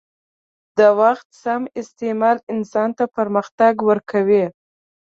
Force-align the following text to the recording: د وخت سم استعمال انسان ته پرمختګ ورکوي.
د 0.77 0.79
وخت 0.99 1.27
سم 1.43 1.61
استعمال 1.81 2.37
انسان 2.53 2.89
ته 2.97 3.03
پرمختګ 3.17 3.73
ورکوي. 3.89 4.45